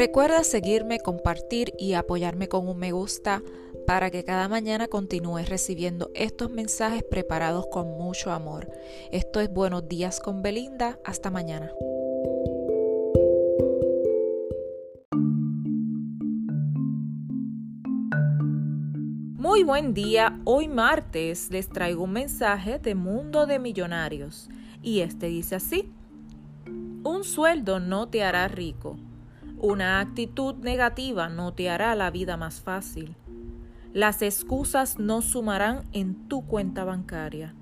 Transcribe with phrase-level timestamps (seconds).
[0.00, 3.42] Recuerda seguirme, compartir y apoyarme con un me gusta
[3.86, 8.70] para que cada mañana continúes recibiendo estos mensajes preparados con mucho amor.
[9.12, 10.98] Esto es Buenos días con Belinda.
[11.04, 11.70] Hasta mañana.
[19.36, 24.48] Muy buen día, hoy martes les traigo un mensaje de Mundo de Millonarios
[24.82, 25.92] y este dice así,
[27.04, 28.96] un sueldo no te hará rico,
[29.62, 33.14] una actitud negativa no te hará la vida más fácil.
[33.92, 37.54] Las excusas no sumarán en tu cuenta bancaria.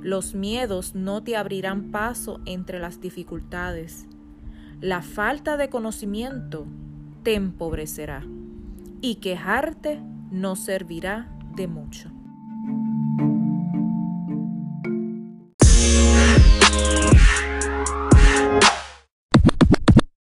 [0.00, 4.06] Los miedos no te abrirán paso entre las dificultades.
[4.80, 6.66] La falta de conocimiento
[7.22, 8.24] te empobrecerá
[9.00, 10.00] y quejarte
[10.30, 12.15] no servirá de mucho.